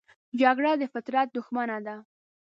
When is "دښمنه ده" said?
1.37-1.95